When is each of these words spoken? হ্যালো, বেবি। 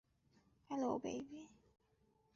হ্যালো, 0.69 0.91
বেবি। 1.03 1.41